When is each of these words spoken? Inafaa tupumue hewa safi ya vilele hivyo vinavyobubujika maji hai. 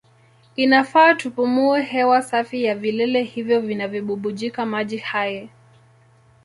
Inafaa 0.55 1.15
tupumue 1.15 1.81
hewa 1.81 2.21
safi 2.21 2.63
ya 2.63 2.75
vilele 2.75 3.23
hivyo 3.23 3.59
vinavyobubujika 3.61 4.65
maji 4.65 4.97
hai. 4.97 5.49